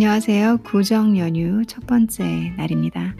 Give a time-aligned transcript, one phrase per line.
[0.00, 0.60] 안녕하세요.
[0.64, 3.14] 구정 연휴 첫 번째 날입니다.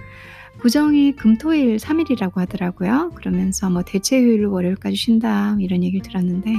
[0.63, 3.11] 구정이 금토일 3일이라고 하더라고요.
[3.17, 6.55] 그러면서 뭐 대체휴일 월요일까지 쉰다 이런 얘기를 들었는데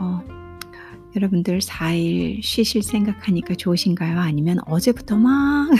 [0.00, 0.20] 어,
[1.14, 4.18] 여러분들 4일 쉬실 생각하니까 좋으신가요?
[4.18, 5.70] 아니면 어제부터 막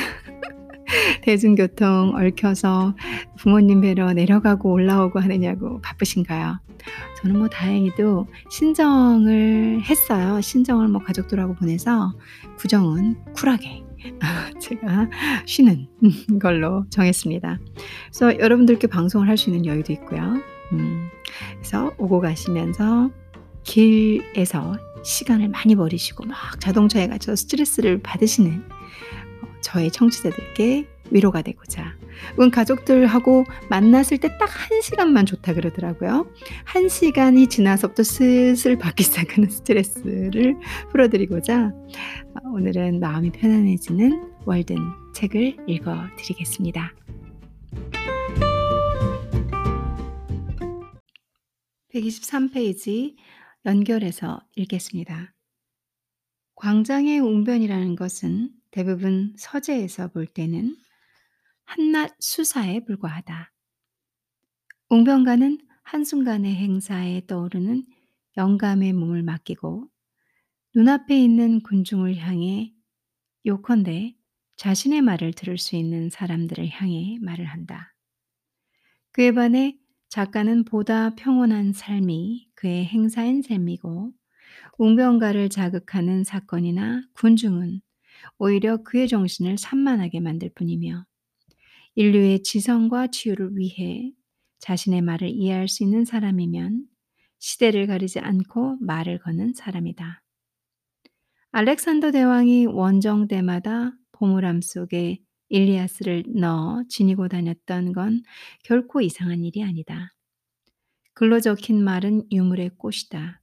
[1.27, 2.95] 대중교통 얽혀서
[3.37, 6.61] 부모님 뵈러 내려가고 올라오고 하느냐고 바쁘신가요?
[7.17, 10.41] 저는 뭐 다행히도 신정을 했어요.
[10.41, 12.15] 신정을 뭐 가족들하고 보내서
[12.59, 13.83] 구정은 쿨하게
[14.61, 15.11] 제가
[15.47, 15.89] 쉬는
[16.41, 17.59] 걸로 정했습니다.
[18.05, 20.37] 그래서 여러분들께 방송을 할 수 있는 여유도 있고요.
[20.73, 21.09] 음,
[21.57, 23.11] 그래서 오고 가시면서
[23.65, 28.63] 길에서 시간을 많이 버리시고 막 자동차에 갇혀 스트레스를 받으시는
[29.61, 31.97] 저의 청취자들께 위로가 되고자.
[32.41, 36.31] 은 가족들하고 만났을 때 딱 한 시간만 좋다 그러더라고요.
[36.65, 40.57] 한 시간이 지나서부터 슬슬 받기 시작하는 스트레스를
[40.91, 44.77] 풀어드리고자 어, 오늘은 마음이 편안해지는 월든
[45.15, 46.93] 책을 읽어 드리겠습니다.
[51.95, 53.15] 123페이지
[53.65, 55.33] 연결해서 읽겠습니다.
[56.57, 60.77] 광장의 웅변이라는 것은 대부분 서재에서 볼 때는
[61.67, 63.53] 한낱 수사에 불과하다.
[64.89, 67.85] 웅변가는 한순간의 행사에 떠오르는
[68.37, 69.89] 영감의 몸을 맡기고
[70.75, 72.73] 눈앞에 있는 군중을 향해
[73.45, 74.17] 요컨대
[74.57, 77.95] 자신의 말을 들을 수 있는 사람들을 향해 말을 한다.
[79.13, 79.77] 그에 반해
[80.09, 84.13] 작가는 보다 평온한 삶이 그의 행사인 셈이고
[84.79, 87.81] 웅변가를 자극하는 사건이나 군중은
[88.39, 91.05] 오히려 그의 정신을 산만하게 만들 뿐이며
[91.97, 94.13] 인류의 지성과 치유를 위해
[94.61, 96.85] 자신의 말을 이해할 수 있는 사람이면
[97.39, 100.23] 시대를 가리지 않고 말을 거는 사람이다.
[101.53, 108.23] 알렉산더 대왕이 원정 때마다 보물함 속에 일리아스를 넣어 지니고 다녔던 건
[108.63, 110.13] 결코 이상한 일이 아니다.
[111.15, 113.43] 글로 적힌 말은 유물의 꽃이다.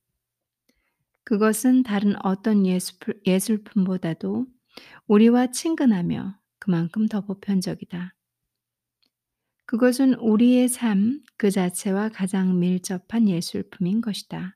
[1.23, 2.65] 그것은 다른 어떤
[3.25, 4.45] 예술품보다도
[5.07, 8.13] 우리와 친근하며 그만큼 더 보편적이다.
[9.65, 14.55] 그것은 우리의 삶 그 자체와 가장 밀접한 예술품인 것이다.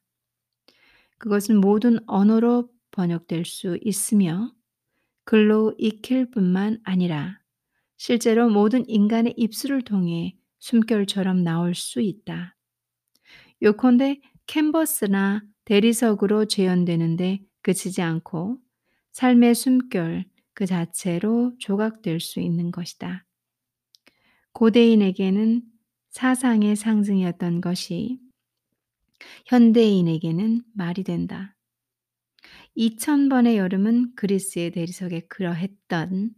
[1.17, 4.53] 그것은 모든 언어로 번역될 수 있으며
[5.25, 7.39] 글로 익힐 뿐만 아니라
[7.97, 12.57] 실제로 모든 인간의 입술을 통해 숨결처럼 나올 수 있다.
[13.61, 18.57] 요컨대 캔버스나 대리석으로 재현되는데 그치지 않고
[19.11, 23.25] 삶의 숨결 그 자체로 조각될 수 있는 것이다.
[24.57, 25.61] 고대인에게는
[26.09, 28.19] 사상의 상징이었던 것이
[29.45, 31.55] 현대인에게는 말이 된다.
[32.75, 36.33] 2000번의 여름은 그리스의 대리석에 그러했던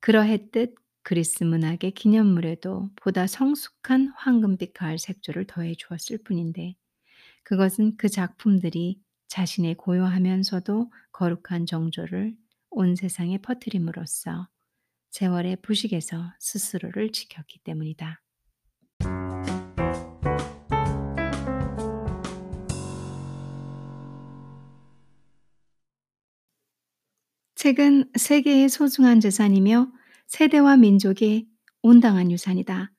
[0.00, 6.76] 그러했듯 그리스 문학의 기념물에도 보다 성숙한 황금빛 가을 색조를 더해 주었을 뿐인데
[7.44, 12.36] 그것은 그 작품들이 자신의 고요하면서도 거룩한 정조를
[12.68, 14.48] 온 세상에 퍼뜨림으로써
[15.10, 18.22] 세월의 부식에서 스스로를 지켰기 때문이다.
[27.54, 29.90] 책은 세계의 소중한 재산이며
[30.28, 31.48] 세대와 민족의
[31.82, 32.92] 온당한 유산이다.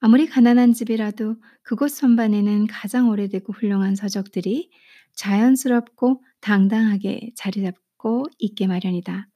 [0.00, 4.70] 아무리 가난한 집이라도 그곳 선반에는 가장 오래되고 훌륭한 서적들이
[5.14, 9.28] 자연스럽고 당당하게 자리 잡고 있게 마련이다.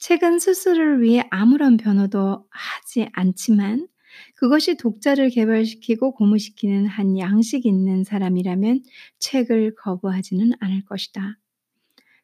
[0.00, 3.88] 책은 스스로를 위해 아무런 변호도 하지 않지만
[4.36, 8.82] 그것이 독자를 개발시키고 고무시키는 한 양식 있는 사람이라면
[9.18, 11.38] 책을 거부하지는 않을 것이다.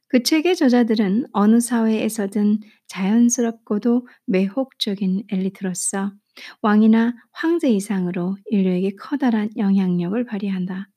[0.09, 6.13] 그 책의 저자들은 어느 사회에서든 자연스럽고도 매혹적인 엘리트로서
[6.63, 10.90] 왕이나 황제 이상으로 인류에게 커다란 영향력을 발휘한다.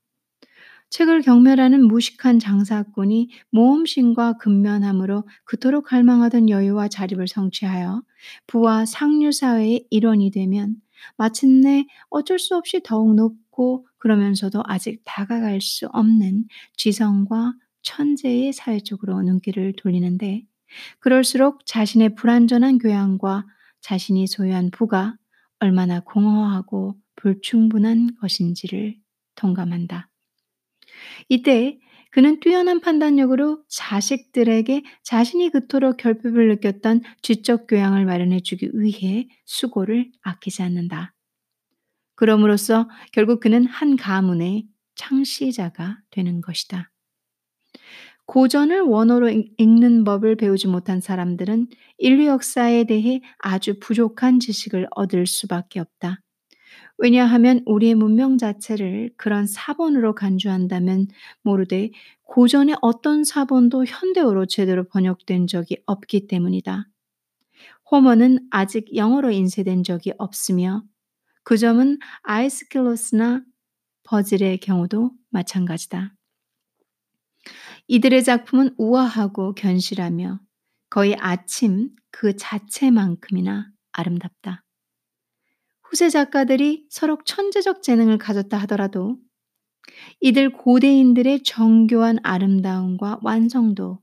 [0.93, 8.03] 책을 경멸하는 무식한 장사꾼이 모험심과 근면함으로 그토록 갈망하던 여유와 자립을 성취하여
[8.45, 10.75] 부와 상류 사회의 일원이 되면
[11.17, 16.45] 마침내 어쩔 수 없이 더욱 높고 그러면서도 아직 다가갈 수 없는
[16.77, 20.43] 지성과 천재의 사회 쪽으로 눈길을 돌리는데
[20.99, 23.47] 그럴수록 자신의 불완전한 교양과
[23.81, 25.17] 자신이 소유한 부가
[25.57, 28.95] 얼마나 공허하고 불충분한 것인지를
[29.33, 30.12] 동감한다.
[31.29, 31.77] 이때
[32.11, 40.61] 그는 뛰어난 판단력으로 자식들에게 자신이 그토록 결핍을 느꼈던 지적 교양을 마련해 주기 위해 수고를 아끼지
[40.61, 41.15] 않는다.
[42.15, 46.91] 그럼으로써 결국 그는 한 가문의 창시자가 되는 것이다.
[48.25, 51.67] 고전을 원어로 읽는 법을 배우지 못한 사람들은
[51.97, 56.19] 인류 역사에 대해 아주 부족한 지식을 얻을 수밖에 없다.
[56.97, 61.07] 왜냐하면 우리의 문명 자체를 그런 사본으로 간주한다면
[61.41, 61.91] 모르되
[62.23, 66.87] 고전의 어떤 사본도 현대어로 제대로 번역된 적이 없기 때문이다.
[67.91, 70.83] 호머는 아직 영어로 인쇄된 적이 없으며
[71.43, 73.43] 그 점은 아이스킬로스나
[74.03, 76.13] 버질의 경우도 마찬가지다.
[77.87, 80.39] 이들의 작품은 우아하고 견실하며
[80.89, 84.63] 거의 아침 그 자체만큼이나 아름답다.
[85.93, 89.19] 후세 작가들이 서로 천재적 재능을 가졌다 하더라도
[90.21, 94.01] 이들 고대인들의 정교한 아름다움과 완성도,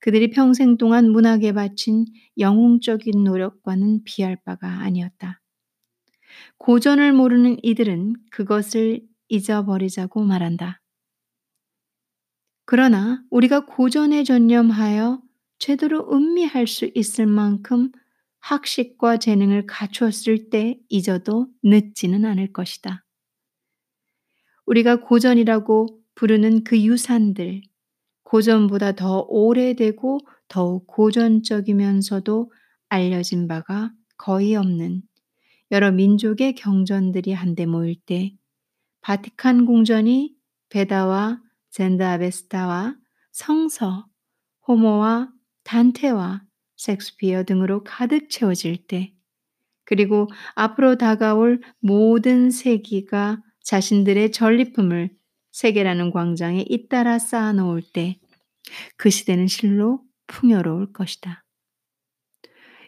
[0.00, 2.06] 그들이 평생 동안 문학에 바친
[2.38, 5.40] 영웅적인 노력과는 비할 바가 아니었다.
[6.58, 10.80] 고전을 모르는 이들은 그것을 잊어버리자고 말한다.
[12.64, 15.22] 그러나 우리가 고전에 전념하여
[15.60, 17.92] 제대로 음미할 수 있을 만큼
[18.42, 23.04] 학식과 재능을 갖추었을 때 잊어도 늦지는 않을 것이다.
[24.66, 27.62] 우리가 고전이라고 부르는 그 유산들,
[28.24, 30.18] 고전보다 더 오래되고
[30.48, 32.52] 더욱 고전적이면서도
[32.88, 35.02] 알려진 바가 거의 없는
[35.70, 38.34] 여러 민족의 경전들이 한데 모일 때
[39.02, 40.34] 바티칸 궁전이
[40.68, 41.40] 베다와
[41.70, 42.96] 젠다베스타와
[43.30, 44.06] 성서,
[44.66, 45.32] 호모와
[45.64, 46.42] 단테와
[46.82, 49.12] 섹스피어 등으로 가득 채워질 때,
[49.84, 55.10] 그리고 앞으로 다가올 모든 세기가 자신들의 전리품을
[55.52, 58.18] 세계라는 광장에 잇따라 쌓아 놓을 때,
[58.96, 61.44] 그 시대는 실로 풍요로울 것이다.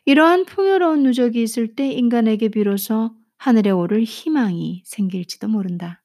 [0.06, 6.03] 이러한 풍요로운 누적이 있을 때 인간에게 비로소 하늘에 오를 희망이 생길지도 모른다.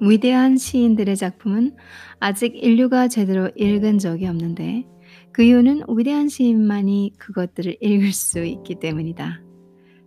[0.00, 1.76] 위대한 시인들의 작품은
[2.18, 4.86] 아직 인류가 제대로 읽은 적이 없는데
[5.32, 9.42] 그 이유는 위대한 시인만이 그것들을 읽을 수 있기 때문이다.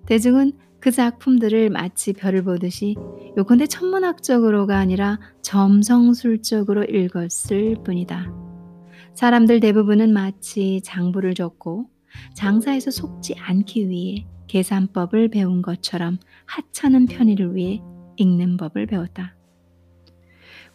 [0.08, 2.96] 대중은 그 작품들을 마치 별을 보듯이
[3.38, 8.34] 요컨대 천문학적으로가 아니라 점성술적으로 읽었을 뿐이다.
[9.16, 11.86] 사람들 대부분은 마치 장부를 적고
[12.36, 17.82] 장사에서 속지 않기 위해 계산법을 배운 것처럼 하찮은 편의를 위해
[18.18, 19.36] 읽는 법을 배웠다.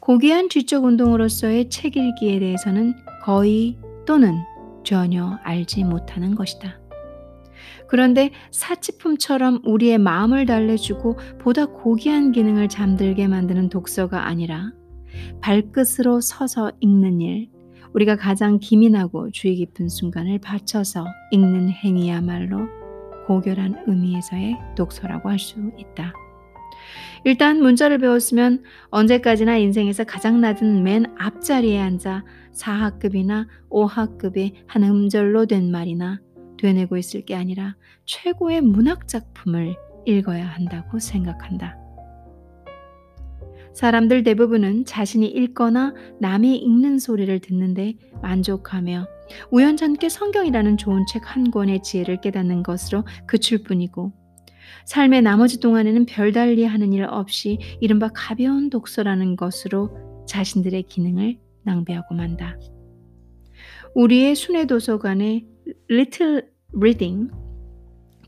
[0.01, 4.39] 고귀한 지적 운동으로서의 책 읽기에 대해서는 거의 또는
[4.85, 6.81] 전혀 알지 못하는 것이다.
[7.89, 14.73] 그런데 사치품처럼 우리의 마음을 달래주고 보다 고귀한 기능을 잠들게 만드는 독서가 아니라
[15.41, 17.51] 발끝으로 서서 읽는 일,
[17.95, 22.69] 우리가 가장 기민하고 주의 깊은 순간을 바쳐서 읽는 행위야말로
[23.27, 26.13] 고결한 의미에서의 독서라고 할 수 있다.
[27.25, 32.25] 일단 문자를 배웠으면 언제까지나 인생에서 가장 낮은 맨 앞자리에 앉아
[32.55, 36.21] 4학급이나 5학급의 한 음절로 된 말이나
[36.59, 37.77] 되뇌고 있을 게 아니라
[38.07, 39.77] 최고의 문학 작품을
[40.07, 41.77] 읽어야 한다고 생각한다.
[43.75, 49.07] 사람들 대부분은 자신이 읽거나 남이 읽는 소리를 듣는데 만족하며
[49.53, 54.13] 우연찮게 성경이라는 좋은 책 한 권의 지혜를 깨닫는 것으로 그칠 뿐이고
[54.89, 62.57] 삶의 나머지 동안에는 별달리 하는 일 없이 이른바 가벼운 독서라는 것으로 자신들의 기능을 낭비하고 만다.
[63.95, 65.45] 우리의 순회 도서관에
[65.91, 66.41] Little
[66.75, 67.31] Reading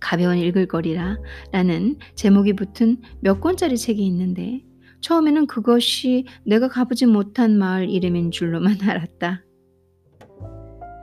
[0.00, 1.16] 가벼운 읽을거리라
[1.50, 4.61] 라는 제목이 붙은 몇 권짜리 책이 있는데
[5.00, 9.42] 처음에는 그것이 내가 가보지 못한 마을 이름인 줄로만 알았다.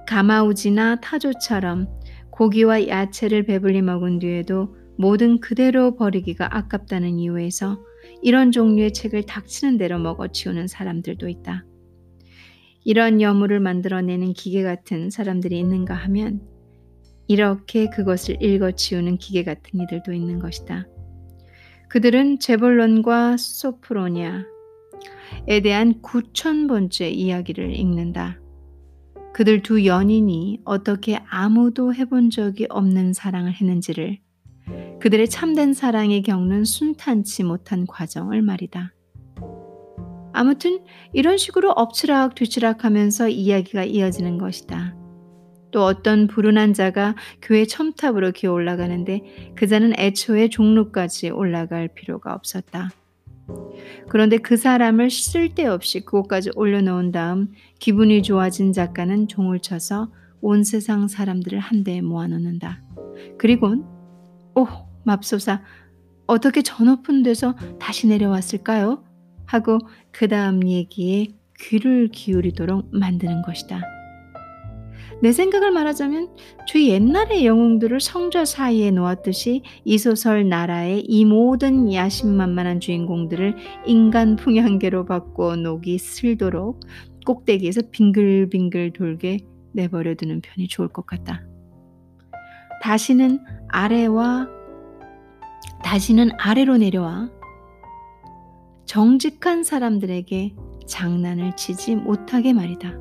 [0.07, 1.87] 가마우지나 타조처럼
[2.29, 7.83] 고기와 야채를 배불리 먹은 뒤에도 모든 그대로 버리기가 아깝다는 이유에서
[8.21, 11.65] 이런 종류의 책을 닥치는 대로 먹어 치우는 사람들도 있다.
[12.83, 16.41] 이런 여물을 만들어내는 기계 같은 사람들이 있는가 하면
[17.27, 20.87] 이렇게 그것을 읽어 치우는 기계 같은 이들도 있는 것이다.
[21.89, 24.41] 그들은 제볼론과 소프로니아에
[25.63, 28.39] 대한 9천 번째 이야기를 읽는다.
[29.33, 34.19] 그들 두 연인이 어떻게 아무도 해본 적이 없는 사랑을 했는지를
[34.99, 38.93] 그들의 참된 사랑에 겪는 순탄치 못한 과정을 말이다.
[40.33, 40.79] 아무튼
[41.13, 44.95] 이런 식으로 엎치락 뒤치락 하면서 이야기가 이어지는 것이다.
[45.71, 52.89] 또 어떤 불운한 자가 교회 첨탑으로 기어 올라가는데 그 자는 애초에 종로까지 올라갈 필요가 없었다.
[54.09, 61.57] 그런데 그 사람을 쓸데없이 그곳까지 올려놓은 다음 기분이 좋아진 작가는 종을 쳐서 온 세상 사람들을
[61.59, 62.81] 한데 모아놓는다.
[63.37, 63.96] 그리곤
[64.57, 64.65] 오
[65.03, 65.61] 맙소사
[66.25, 69.03] 어떻게 저 높은 데서 다시 내려왔을까요?
[69.45, 69.77] 하고
[70.11, 71.27] 그 다음 얘기에
[71.59, 73.81] 귀를 기울이도록 만드는 것이다.
[75.21, 76.29] 내 생각을 말하자면
[76.67, 85.05] 저 옛날의 영웅들을 성좌 사이에 놓았듯이 이 소설 나라의 이 모든 야심만만한 주인공들을 인간 풍향계로
[85.05, 86.79] 바꿔 녹이 슬도록
[87.27, 89.39] 꼭대기에서 빙글빙글 돌게
[89.73, 91.43] 내버려 두는 편이 좋을 것 같다.
[92.81, 94.47] 다시는 아래와
[95.83, 97.29] 다시는 아래로 내려와
[98.85, 100.55] 정직한 사람들에게
[100.87, 102.97] 장난을 치지 못하게 말이다.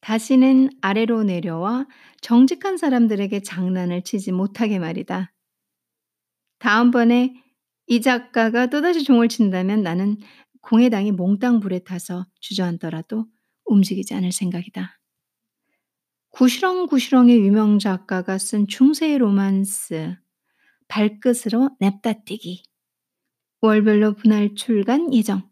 [0.00, 1.86] 다시는 아래로 내려와
[2.20, 5.32] 정직한 사람들에게 장난을 치지 못하게 말이다.
[6.58, 7.34] 다음번에
[7.86, 10.16] 이 작가가 또다시 종을 친다면 나는
[10.62, 13.26] 공해당이 몽땅 불에 타서 주저앉더라도
[13.64, 14.97] 움직이지 않을 생각이다.
[16.30, 20.16] 구시렁구시렁의 유명 작가가 쓴 중세의 로만스
[20.88, 22.62] 발끝으로 냅다 뛰기
[23.60, 25.48] 월별로 분할 출간 예정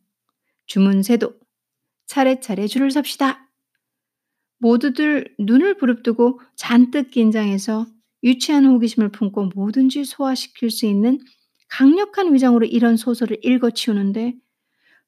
[0.66, 1.34] 주문세도
[2.06, 3.50] 차례차례 줄을 섭시다.
[4.58, 7.86] 모두들 눈을 부릅뜨고 잔뜩 긴장해서
[8.22, 11.18] 유치한 호기심을 품고 뭐든지 소화시킬 수 있는
[11.68, 14.34] 강력한 위장으로 이런 소설을 읽어치우는데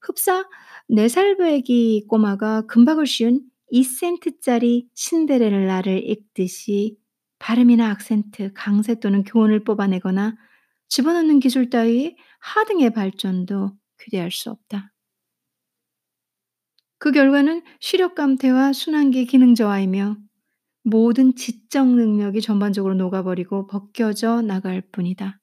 [0.01, 0.47] 흡사
[0.89, 6.97] 4살배기 꼬마가 금박을 씌운 2센트짜리 신데렐라를 읽듯이
[7.39, 10.35] 발음이나 악센트, 강세 또는 교훈을 뽑아내거나
[10.89, 13.71] 집어넣는 기술 따위 하등의 발전도
[14.03, 14.93] 기대할 수 없다.
[16.97, 20.17] 그 결과는 시력 감퇴와 순환기 기능 저하이며
[20.83, 25.39] 모든 지적 능력이 전반적으로 녹아버리고 벗겨져 나갈 뿐이다.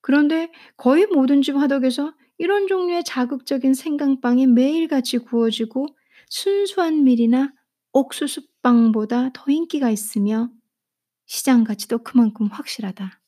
[0.00, 5.86] 그런데 거의 모든 집 화덕에서 이런 종류의 자극적인 생강빵이 매일같이 구워지고
[6.30, 7.52] 순수한 밀이나
[7.92, 10.48] 옥수수빵보다 더 인기가 있으며
[11.26, 13.20] 시장 가치도 그만큼 확실하다.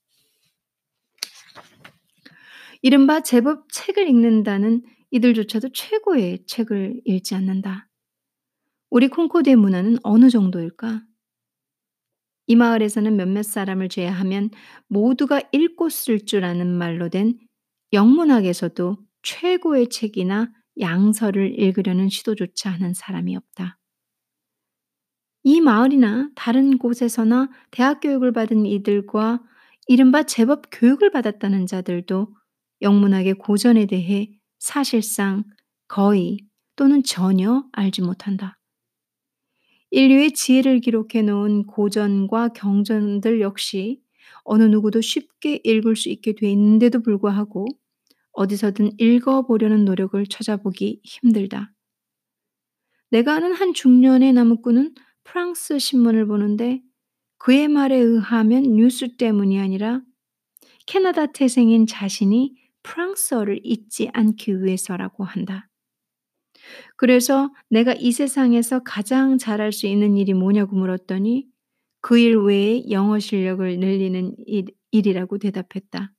[2.80, 7.88] 이른바 제법 책을 읽는다는 이들조차도 최고의 책을 읽지 않는다.
[8.88, 11.02] 우리 콩코드의 문화는 어느 정도일까?
[12.47, 14.50] 이 마을에서는 몇몇 사람을 제외하면
[14.88, 17.38] 모두가 읽고 쓸 줄 아는 말로 된
[17.92, 23.79] 영문학에서도 최고의 책이나 양서를 읽으려는 시도조차 하는 사람이 없다.
[25.45, 29.41] 이 마을이나 다른 곳에서나 대학 교육을 받은 이들과
[29.88, 32.29] 이른바 제법 교육을 받았다는 자들도
[32.81, 35.45] 영문학의 고전에 대해 사실상
[35.88, 36.38] 거의
[36.76, 38.59] 또는 전혀 알지 못한다.
[39.91, 44.00] 인류의 지혜를 기록해 놓은 고전과 경전들 역시
[44.45, 47.67] 어느 누구도 쉽게 읽을 수 있게 돼 있는데도 불구하고
[48.33, 51.73] 어디서든 읽어보려는 노력을 찾아보기 힘들다.
[53.11, 56.83] 내가 아는 한 중년의 나무꾼은 프랑스 신문을 보는데
[57.39, 60.01] 그의 말에 의하면 뉴스 때문이 아니라
[60.87, 65.69] 캐나다 태생인 자신이 프랑스어를 잊지 않기 위해서라고 한다.
[66.97, 71.47] 그래서 내가 이 세상에서 가장 잘할 수 있는 일이 뭐냐고 물었더니
[72.01, 76.12] 그 일 외에 영어 실력을 늘리는 일, 일이라고 대답했다.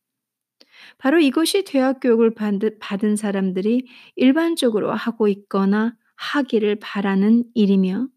[0.97, 2.33] 바로 이것이 대학 교육을
[2.79, 8.07] 받은 사람들이 일반적으로 하고 있거나 하기를 바라는 일이며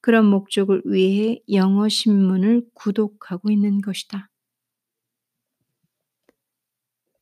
[0.00, 4.30] 그런 목적을 위해 영어 신문을 구독하고 있는 것이다.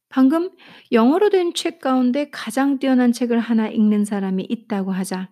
[0.08, 0.50] 방금
[0.92, 5.30] 영어로 된 책 가운데 가장 뛰어난 책을 하나 읽는 사람이 있다고 하자.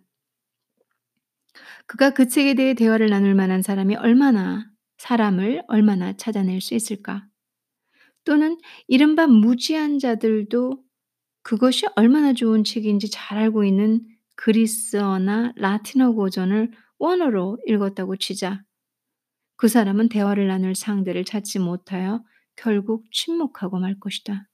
[1.86, 4.66] 그가 그 책에 대해 대화를 나눌 만한 사람이 얼마나,
[4.98, 7.26] 사람을 얼마나 찾아낼 수 있을까?
[8.24, 10.82] 또는 이른바 무지한 자들도
[11.42, 14.00] 그것이 얼마나 좋은 책인지 잘 알고 있는
[14.34, 18.62] 그리스어나 라틴어 고전을 원어로 읽었다고 치자.
[19.56, 22.24] 그 사람은 대화를 나눌 상대를 찾지 못하여
[22.56, 24.48] 결국 침묵하고 말 것이다.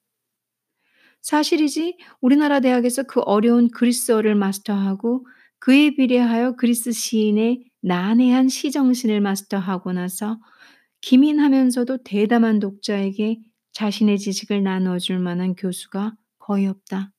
[1.23, 5.27] 사실이지 우리나라 대학에서 그 어려운 그리스어를 마스터하고
[5.59, 10.39] 그에 비례하여 그리스 시인의 난해한 시정신을 마스터하고 나서
[11.03, 13.41] 기민하면서도 대담한 독자에게
[13.81, 17.13] 자신의 지식을 나눠줄 만한 교수가 거의 없다.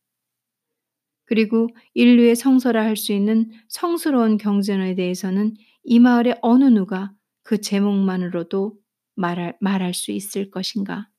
[1.26, 8.78] 그리고 인류의 성서라 할 수 있는 성스러운 경전에 대해서는 이 마을의 어느 누가 그 제목만으로도
[9.16, 11.10] 말할, 말할 수 있을 것인가?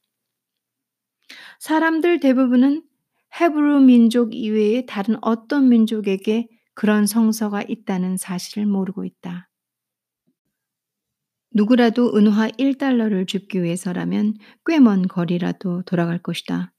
[1.58, 2.84] 사람들 대부분은
[3.40, 9.48] 헤브루 민족 이외의 다른 어떤 민족에게 그런 성서가 있다는 사실을 모르고 있다.
[11.54, 14.34] 누구라도 은화 1달러를 줍기 위해서라면
[14.66, 16.72] 꽤 먼 거리라도 돌아갈 것이다.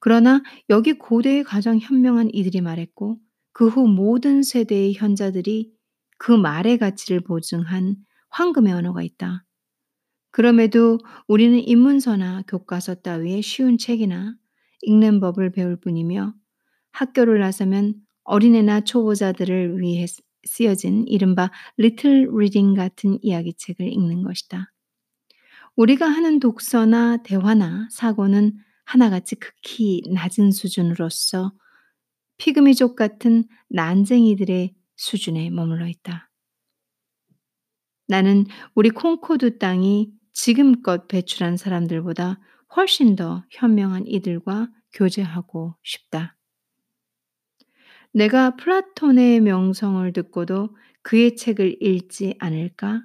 [0.00, 3.18] 그러나 여기 고대의 가장 현명한 이들이 말했고
[3.52, 5.72] 그 후 모든 세대의 현자들이
[6.18, 7.96] 그 말의 가치를 보증한
[8.30, 9.44] 황금의 언어가 있다.
[10.30, 14.36] 그럼에도 우리는 입문서나 교과서 따위의 쉬운 책이나
[14.82, 16.34] 읽는 법을 배울 뿐이며
[16.92, 20.06] 학교를 나서면 어린애나 초보자들을 위해
[20.44, 24.72] 쓰여진 이른바 Little Reading 같은 이야기책을 읽는 것이다.
[25.76, 28.52] 우리가 하는 독서나 대화나 사고는
[28.84, 31.52] 하나같이 극히 낮은 수준으로서
[32.38, 36.30] 피그미족 같은 난쟁이들의 수준에 머물러 있다.
[38.06, 42.40] 나는 우리 콩코드 땅이 지금껏 배출한 사람들보다
[42.74, 46.37] 훨씬 더 현명한 이들과 교제하고 싶다.
[48.18, 53.00] 내가 플라톤의 명성을 듣고도 그의 책을 읽지 않을까?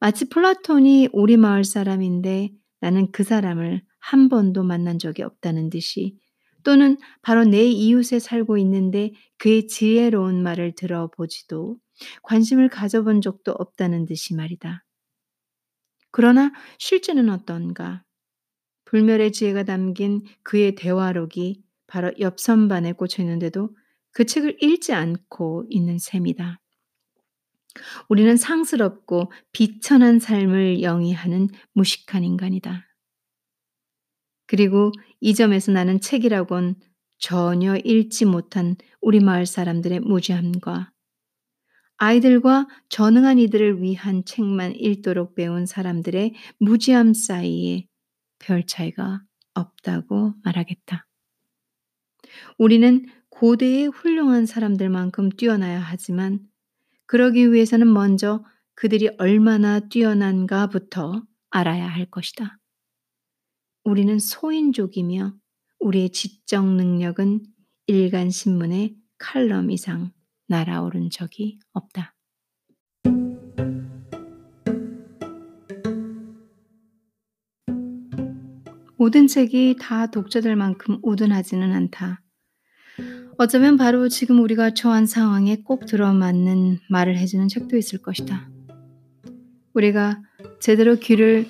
[0.00, 2.50] 마치 플라톤이 우리 마을 사람인데
[2.80, 6.18] 나는 그 사람을 한 번도 만난 적이 없다는 듯이
[6.64, 11.76] 또는 바로 내 이웃에 살고 있는데 그의 지혜로운 말을 들어보지도
[12.24, 14.84] 관심을 가져본 적도 없다는 듯이 말이다.
[16.10, 18.02] 그러나 실제는 어떤가?
[18.86, 23.70] 불멸의 지혜가 담긴 그의 대화록이 바로 옆 선반에 꽂혀 있는데도
[24.14, 26.60] 그 책을 읽지 않고 있는 셈이다.
[28.08, 32.86] 우리는 상스럽고 비천한 삶을 영위하는 무식한 인간이다.
[34.46, 36.76] 그리고 이 점에서 나는 책이라곤
[37.18, 40.92] 전혀 읽지 못한 우리 마을 사람들의 무지함과
[41.96, 47.86] 아이들과 전능한 이들을 위한 책만 읽도록 배운 사람들의 무지함 사이에
[48.38, 49.22] 별 차이가
[49.54, 51.06] 없다고 말하겠다.
[52.58, 53.06] 우리는
[53.44, 56.40] 고대의 훌륭한 사람들만큼 뛰어나야 하지만
[57.04, 58.42] 그러기 위해서는 먼저
[58.74, 62.58] 그들이 얼마나 뛰어난가부터 알아야 할 것이다.
[63.84, 65.34] 우리는 소인족이며
[65.78, 67.42] 우리의 지적 능력은
[67.86, 70.10] 일간 신문의 칼럼 이상
[70.48, 72.16] 날아오른 적이 없다.
[78.96, 82.23] 모든 책이 다 독자들만큼 우둔하지는 않다.
[83.36, 88.48] 어쩌면 바로 지금 우리가 처한 상황에 꼭 들어맞는 말을 해주는 책도 있을 것이다.
[89.74, 90.22] 우리가
[90.60, 91.46] 제대로 귀를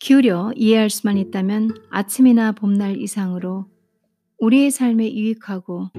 [0.00, 3.66] 기울여 이해할 수만 있다면 아침이나 봄날 이상으로
[4.38, 5.90] 우리의 삶에 유익하고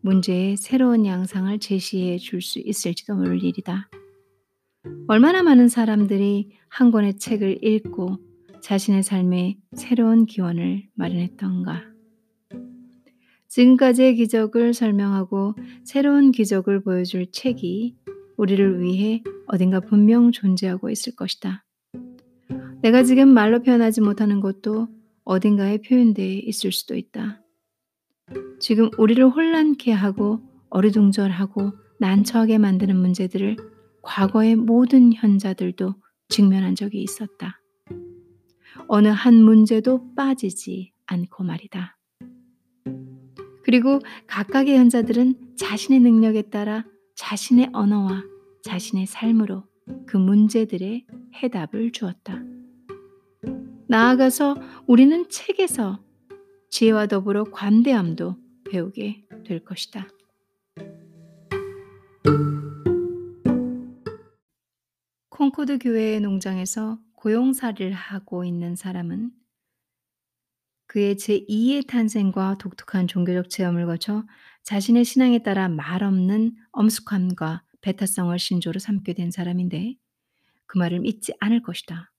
[0.00, 3.88] 문제의 새로운 양상을 제시해 줄 수 있을지도 모를 일이다.
[5.06, 8.18] 얼마나 많은 사람들이 한 권의 책을 읽고
[8.62, 11.93] 자신의 삶에 새로운 기원을 마련했던가.
[13.54, 17.94] 지금까지의 기적을 설명하고 새로운 기적을 보여줄 책이
[18.36, 21.64] 우리를 위해 어딘가 분명 존재하고 있을 것이다.
[22.82, 24.88] 내가 지금 말로 표현하지 못하는 것도
[25.22, 27.42] 어딘가에 표현되어 있을 수도 있다.
[28.58, 30.40] 지금 우리를 혼란케 하고
[30.70, 33.56] 어리둥절하고 난처하게 만드는 문제들을
[34.02, 35.94] 과거의 모든 현자들도
[36.28, 37.60] 직면한 적이 있었다.
[38.88, 41.96] 어느 한 문제도 빠지지 않고 말이다.
[43.64, 46.84] 그리고 각각의 현자들은 자신의 능력에 따라
[47.16, 48.22] 자신의 언어와
[48.62, 49.64] 자신의 삶으로
[50.06, 51.06] 그 문제들의
[51.42, 52.42] 해답을 주었다.
[53.88, 56.02] 나아가서 우리는 책에서
[56.70, 58.36] 지혜와 더불어 관대함도
[58.70, 60.08] 배우게 될 것이다.
[65.28, 69.30] 콩코드 교회의 농장에서 고용사를 하고 있는 사람은
[70.86, 74.24] 그의 제2의 탄생과 독특한 종교적 체험을 거쳐
[74.64, 79.96] 자신의 신앙에 따라 말없는 엄숙함과 배타성을 신조로 삼게 된 사람인데
[80.66, 82.12] 그 말을 믿지 않을 것이다.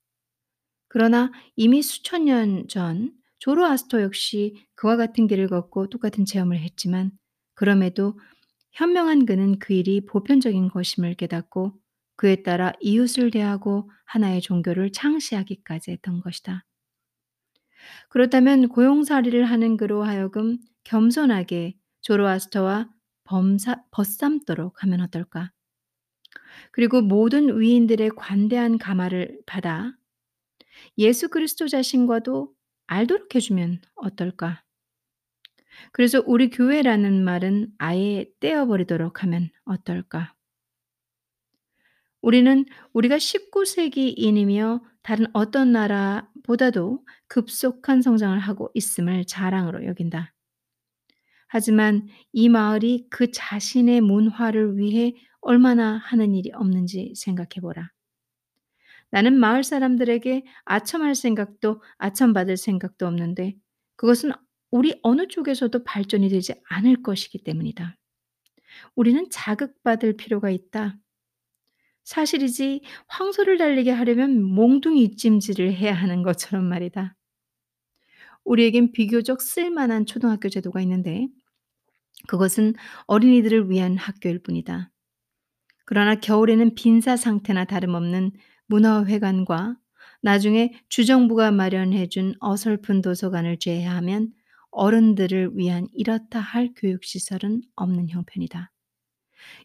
[0.88, 7.12] 그러나 이미 수천 년 전 조로아스토 역시 그와 같은 길을 걷고 똑같은 체험을 했지만
[7.54, 8.18] 그럼에도
[8.72, 11.74] 현명한 그는 그 일이 보편적인 것임을 깨닫고
[12.16, 16.64] 그에 따라 이웃을 대하고 하나의 종교를 창시하기까지 했던 것이다.
[18.08, 22.88] 그렇다면 고용살이를 하는 그로 하여금 겸손하게 조로아스터와
[23.24, 25.52] 범사, 벗삼도록 하면 어떨까?
[26.70, 29.92] 그리고 모든 위인들의 관대한 가마를 받아
[30.98, 32.52] 예수 그리스도 자신과도
[32.86, 34.62] 알도록 해주면 어떨까?
[35.92, 40.34] 그래서 우리 교회라는 말은 아예 떼어버리도록 하면 어떨까?
[42.22, 50.34] 우리는 우리가 19세기인이며 다른 어떤 나라보다도 급속한 성장을 하고 있음을 자랑으로 여긴다.
[51.46, 57.92] 하지만 이 마을이 그 자신의 문화를 위해 얼마나 하는 일이 없는지 생각해 보라.
[59.12, 63.54] 나는 마을 사람들에게 아첨할 생각도 아첨받을 생각도 없는데
[63.94, 64.32] 그것은
[64.72, 67.96] 우리 어느 쪽에서도 발전이 되지 않을 것이기 때문이다.
[68.96, 70.98] 우리는 자극받을 필요가 있다.
[72.06, 77.16] 사실이지 황소를 달리게 하려면 몽둥이 찜질을 해야 하는 것처럼 말이다.
[78.44, 81.26] 우리에겐 비교적 쓸만한 초등학교 제도가 있는데
[82.28, 82.74] 그것은
[83.08, 84.92] 어린이들을 위한 학교일 뿐이다.
[85.84, 88.32] 그러나 겨울에는 빈사 상태나 다름없는
[88.66, 89.76] 문화회관과
[90.22, 94.32] 나중에 주정부가 마련해 준 어설픈 도서관을 제외하면
[94.70, 98.70] 어른들을 위한 이렇다 할 교육시설은 없는 형편이다.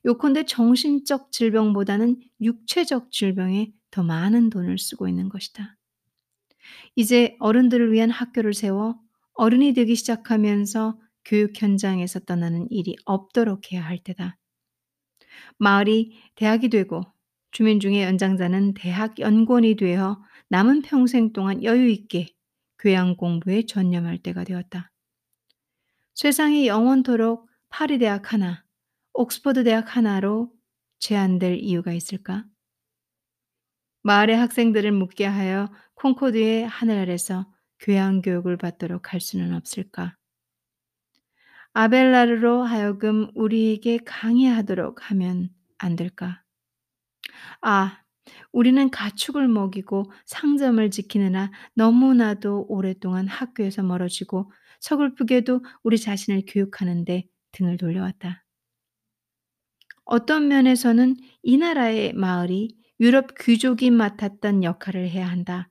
[0.05, 5.77] 요컨대 정신적 질병보다는 육체적 질병에 더 많은 돈을 쓰고 있는 것이다.
[6.95, 8.99] 이제 어른들을 위한 학교를 세워
[9.33, 14.37] 어른이 되기 시작하면서 교육 현장에서 떠나는 일이 없도록 해야 할 때다.
[15.57, 17.01] 마을이 대학이 되고
[17.51, 22.27] 주민 중에 연장자는 대학 연구원이 되어 남은 평생 동안 여유 있게
[22.79, 24.91] 교양 공부에 전념할 때가 되었다.
[26.15, 28.63] 세상이 영원토록 파리 대학 하나,
[29.13, 30.51] 옥스퍼드 대학 하나로
[30.99, 32.45] 제한될 이유가 있을까?
[34.03, 37.45] 마을의 학생들을 묵게 하여 콩코드의 하늘 아래서
[37.79, 40.15] 교양 교육을 받도록 할 수는 없을까?
[41.73, 46.43] 아벨라르로 하여금 우리에게 강의하도록 하면 안 될까?
[47.61, 48.01] 아,
[48.51, 58.43] 우리는 가축을 먹이고 상점을 지키느라 너무나도 오랫동안 학교에서 멀어지고 서글프게도 우리 자신을 교육하는데 등을 돌려왔다.
[60.05, 65.69] 어떤 면에서는 이 나라의 마을이 유럽 귀족이 맡았던 역할을 해야 한다.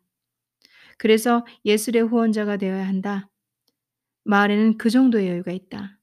[0.98, 3.28] 그래서 예술의 후원자가 되어야 한다.
[4.24, 5.98] 마을에는 그 정도의 여유가 있다.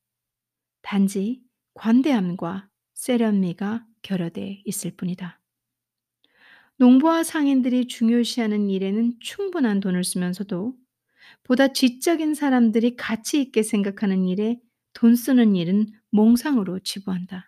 [0.82, 1.42] 단지
[1.74, 5.40] 관대함과 세련미가 결여돼 있을 뿐이다.
[6.78, 10.76] 농부와 상인들이 중요시하는 일에는 충분한 돈을 쓰면서도
[11.44, 14.60] 보다 지적인 사람들이 가치 있게 생각하는 일에
[14.94, 17.47] 돈 쓰는 일은 몽상으로 치부한다.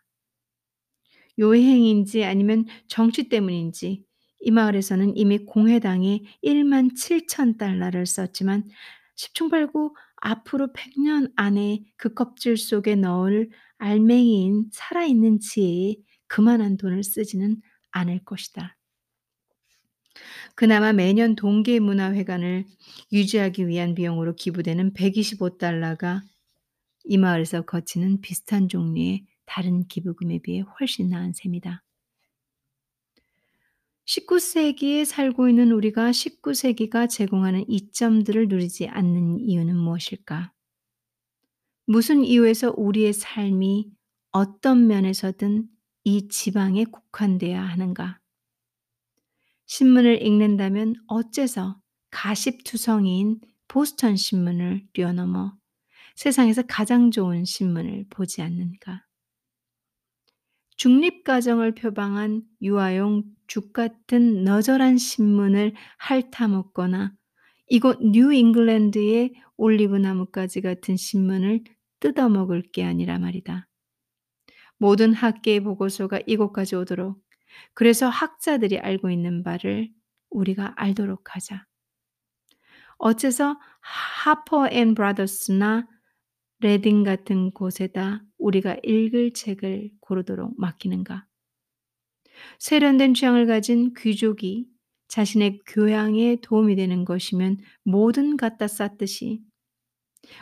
[1.40, 4.04] 요행인지 아니면 정치 때문인지
[4.42, 8.70] 이 마을에서는 이미 공회당에 1만 7천 달러를 썼지만
[9.16, 15.96] 십중팔구 앞으로 100년 안에 그 껍질 속에 넣을 알맹이인 살아있는 지혜에
[16.28, 18.78] 그만한 돈을 쓰지는 않을 것이다.
[20.56, 22.66] 그나마 매년 동계문화회관을
[23.12, 26.22] 유지하기 위한 비용으로 기부되는 125달러가
[27.06, 31.84] 이 마을에서 거치는 비슷한 종류의 다른 기부금에 비해 훨씬 나은 셈이다.
[34.06, 40.54] 19세기에 살고 있는 우리가 19세기가 제공하는 이점들을 누리지 않는 이유는 무엇일까?
[41.86, 43.92] 무슨 이유에서 우리의 삶이
[44.32, 45.68] 어떤 면에서든
[46.04, 48.20] 이 지방에 국한돼야 하는가?
[49.66, 51.80] 신문을 읽는다면 어째서
[52.12, 55.56] 가십투성이인 보스턴 신문을 뛰어넘어
[56.16, 59.09] 세상에서 가장 좋은 신문을 보지 않는가?
[60.80, 67.12] 중립가정을 표방한 유아용 죽 같은 너절한 신문을 핥아먹거나
[67.68, 71.66] 이곳 뉴 잉글랜드의 올리브 나무가지 같은 신문을
[72.00, 73.68] 뜯어먹을 게 아니라 말이다.
[74.78, 77.22] 모든 학계의 보고서가 이곳까지 오도록
[77.74, 79.90] 그래서 학자들이 알고 있는 바를
[80.30, 81.66] 우리가 알도록 하자.
[83.00, 85.88] 어째서 하퍼 앤 브라더스나
[86.62, 91.26] 레딩 같은 곳에다 우리가 읽을 책을 고르도록 맡기는가?
[92.60, 94.68] 세련된 취향을 가진 귀족이
[95.08, 99.42] 자신의 교양에 도움이 되는 것이면 뭐든 갖다 쌌듯이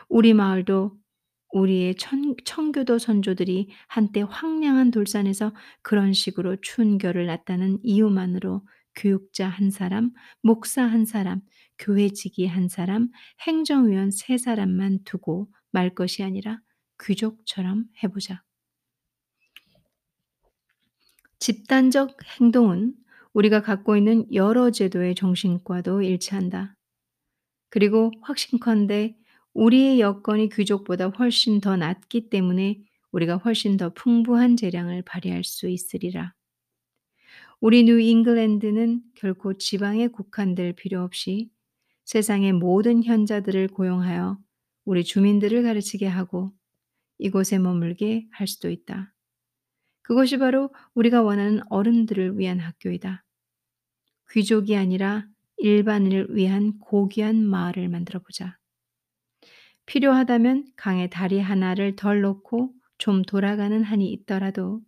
[0.09, 0.97] 우리 마을도
[1.53, 10.11] 우리의 천, 청교도 선조들이 한때 황량한 돌산에서 그런 식으로 춘결을 났다는 이유만으로 교육자 한 사람,
[10.41, 11.41] 목사 한 사람,
[11.77, 13.09] 교회직이 한 사람,
[13.47, 16.59] 행정위원 세 사람만 두고 말 것이 아니라
[16.99, 18.41] 귀족처럼 해보자.
[21.37, 22.95] 집단적 행동은
[23.33, 26.75] 우리가 갖고 있는 여러 제도의 정신과도 일치한다.
[27.69, 29.15] 그리고 확신컨대
[29.53, 36.33] 우리의 여건이 귀족보다 훨씬 더 낫기 때문에 우리가 훨씬 더 풍부한 재량을 발휘할 수 있으리라.
[37.61, 41.51] 우리 뉴 잉글랜드는 결코 지방에 국한될 필요 없이
[42.05, 44.39] 세상의 모든 현자들을 고용하여
[44.87, 46.53] 우리 주민들을 가르치게 하고
[47.19, 49.13] 이곳에 머물게 할 수도 있다.
[50.03, 53.25] 그것이 바로 우리가 원하는 어른들을 위한 학교이다.
[54.31, 58.57] 귀족이 아니라 일반인을 위한 고귀한 마을을 만들어 보자.
[59.85, 64.81] 필요하다면 강에 다리 하나를 덜 놓고 좀 돌아가는 한이 있더라도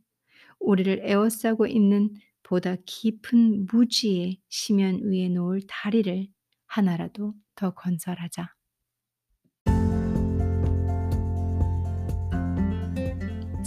[0.60, 6.28] 우리를 에워싸고 있는 보다 깊은 무지의 심연 위에 놓을 다리를
[6.68, 8.59] 하나라도 더 건설하자.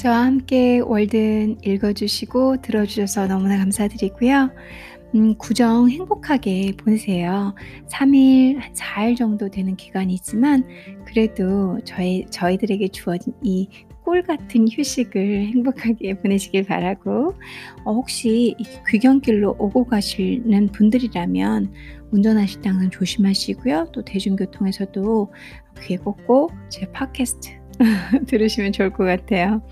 [0.03, 4.51] 저와 함께 월든 읽어주시고 들어주셔서 너무나 감사드리고요.
[5.15, 7.55] 음, 구정 행복하게 보내세요.
[7.89, 10.65] 3일, 한 4일 정도 되는 기간이지만,
[11.05, 13.69] 그래도 저희, 저희들에게 주어진 이
[14.05, 17.35] 꿀 같은 휴식을 행복하게 보내시길 바라고,
[17.85, 18.57] 어, 혹시
[18.89, 21.73] 귀경길로 오고 가시는 분들이라면,
[22.11, 23.91] 운전하실 때 항상 조심하시고요.
[23.93, 25.33] 또 대중교통에서도
[25.83, 27.62] 귀에 꽂고 제 팟캐스트
[28.27, 29.63] 들으시면 좋을 것 같아요.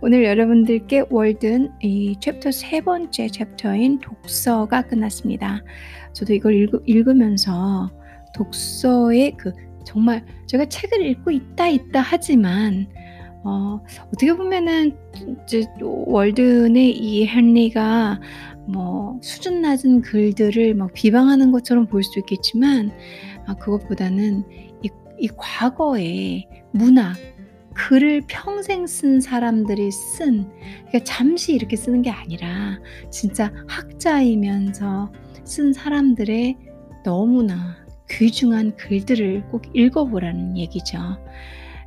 [0.00, 5.62] 오늘 여러분들께 월든 이 챕터 세 번째 챕터인 독서가 끝났습니다.
[6.12, 7.90] 저도 이걸 읽, 읽으 면서
[8.34, 9.52] 독서의 그
[9.84, 12.86] 정말 제가 책을 읽고 있다 있다 하지만
[13.42, 14.96] 어, 어떻게 보면은
[15.44, 18.20] 이제 월든의 이 헨리가
[18.68, 22.92] 뭐 수준 낮은 글들을 막 비방하는 것처럼 보일 수 있겠지만
[23.46, 24.44] 아, 그것보다는
[24.82, 27.16] 이, 이 과거의 문학
[27.74, 30.50] 글을 평생 쓴 사람들이 쓴
[30.88, 32.78] 그러니까 잠시 이렇게 쓰는 게 아니라
[33.10, 35.12] 진짜 학자이면서
[35.44, 36.56] 쓴 사람들의
[37.04, 37.76] 너무나
[38.10, 40.98] 귀중한 글들을 꼭 읽어보라는 얘기죠.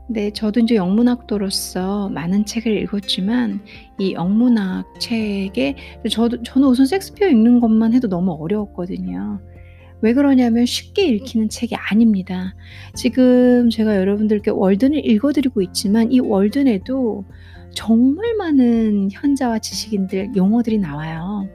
[0.10, 3.62] 네, 저도 이제 영문학도로서 많은 책을 읽었지만
[4.00, 5.76] 이 영문학 책에
[6.10, 9.40] 저도 저는 우선 섹스피어 읽는 것만 해도 너무 어려웠거든요.
[10.04, 12.54] 왜 그러냐면 쉽게 읽히는 책이 아닙니다.
[12.94, 17.24] 지금 제가 여러분들께 월든을 읽어드리고 있지만 이 월든에도
[17.74, 21.48] 정말 많은 현자와 지식인들 용어들이 나와요.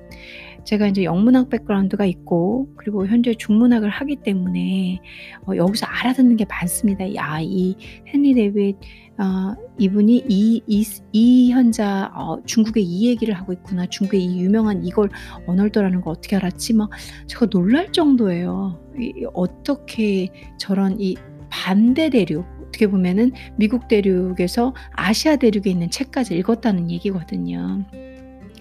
[0.68, 5.00] 제가 이제 영문학 백그라운드가 있고 그리고 현재 중문학을 하기 때문에
[5.46, 7.14] 어, 여기서 알아듣는 게 많습니다.
[7.14, 7.74] 야, 이
[8.07, 8.76] 헨리 데빗
[9.16, 13.87] 어, 이분이 이, 이, 이 현자 어, 중국의 이 얘기를 하고 있구나.
[13.87, 15.09] 중국의 이 유명한 이걸
[15.46, 16.74] 언어더라는 걸 어떻게 알았지?
[16.74, 16.90] 막
[17.26, 18.78] 제가 놀랄 정도예요.
[19.00, 20.28] 이, 어떻게
[20.59, 21.16] 저런 이
[21.48, 27.87] 반대 대륙 어떻게 보면은 미국 대륙에서 아시아 대륙에 있는 책까지 읽었다는 얘기거든요.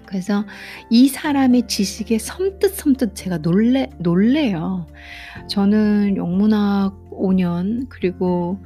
[0.08, 0.46] 그래서
[0.90, 4.88] 이 사람의 지식에 섬뜩섬뜩 제가 놀래, 놀래요.
[5.48, 8.58] 저는 영문학 5년, 그리고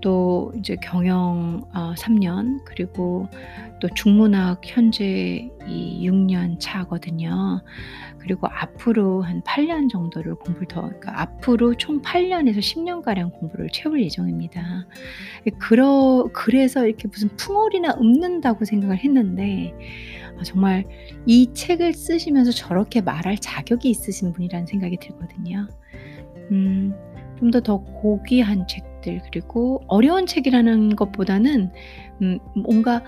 [0.00, 3.28] 또 이제 경영 어, 3년, 그리고
[3.80, 7.62] 또 중문학 현재 이 6년 차거든요.
[8.18, 14.02] 그리고 앞으로 한 8년 정도를 공부를 더, 그러니까 앞으로 총 8년에서 10년 가량 공부를 채울
[14.02, 14.86] 예정입니다.
[15.58, 19.72] 그러, 그래서 이렇게 무슨 풍월이나 읊는다고 생각을 했는데,
[20.38, 20.84] 아, 정말
[21.26, 25.66] 이 책을 쓰시면서 저렇게 말할 자격이 있으신 분이라는 생각이 들거든요.
[26.50, 26.94] 음,
[27.38, 31.70] 좀 더더 고귀한 책 들 그리고 어려운 책이라는 것보다는
[32.22, 33.02] 음, 뭔가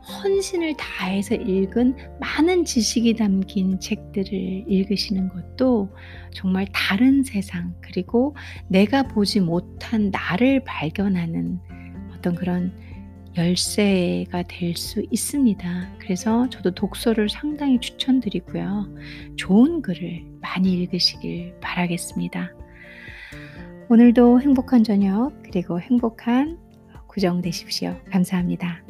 [0.00, 4.32] 헌신을 다해서 읽은 많은 지식이 담긴 책들을
[4.66, 5.90] 읽으시는 것도
[6.32, 8.34] 정말 다른 세상 그리고
[8.68, 11.60] 내가 보지 못한 나를 발견하는
[12.14, 12.72] 어떤 그런
[13.36, 15.96] 열쇠가 될 수 있습니다.
[15.98, 18.88] 그래서 저도 독서를 상당히 추천드리고요.
[19.36, 22.52] 좋은 글을 많이 읽으시길 바라겠습니다.
[23.92, 26.56] 오늘도 행복한 저녁 그리고 행복한
[27.08, 27.96] 구정 되십시오.
[28.12, 28.84] 감사합니다.